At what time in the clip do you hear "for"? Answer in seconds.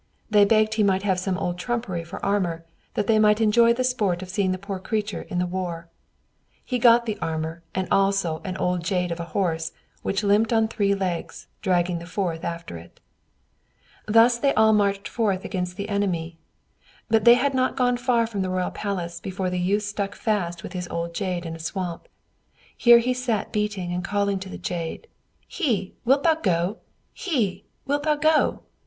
2.03-2.25